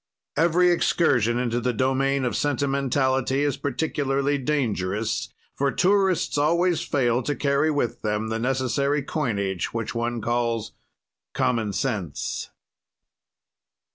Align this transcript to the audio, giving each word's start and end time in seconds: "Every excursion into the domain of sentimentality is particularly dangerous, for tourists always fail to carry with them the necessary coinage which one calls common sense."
"Every 0.35 0.71
excursion 0.71 1.37
into 1.37 1.59
the 1.61 1.73
domain 1.73 2.25
of 2.25 2.35
sentimentality 2.35 3.41
is 3.43 3.55
particularly 3.55 4.39
dangerous, 4.39 5.29
for 5.53 5.71
tourists 5.71 6.39
always 6.39 6.81
fail 6.81 7.21
to 7.21 7.35
carry 7.35 7.69
with 7.69 8.01
them 8.01 8.29
the 8.29 8.39
necessary 8.39 9.03
coinage 9.03 9.73
which 9.75 9.93
one 9.93 10.19
calls 10.19 10.71
common 11.35 11.71
sense." 11.73 12.49